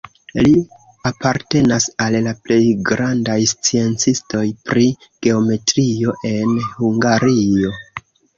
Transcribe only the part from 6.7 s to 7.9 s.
Hungario.